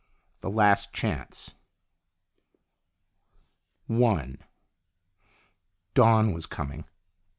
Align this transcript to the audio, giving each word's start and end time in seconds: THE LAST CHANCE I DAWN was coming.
THE 0.39 0.49
LAST 0.49 0.93
CHANCE 0.93 1.53
I 3.87 4.37
DAWN 5.93 6.33
was 6.33 6.47
coming. 6.47 6.85